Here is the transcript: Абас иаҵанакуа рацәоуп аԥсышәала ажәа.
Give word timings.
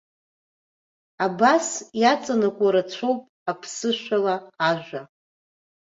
Абас 1.25 1.67
иаҵанакуа 2.01 2.69
рацәоуп 2.73 3.19
аԥсышәала 3.51 4.35
ажәа. 4.69 5.01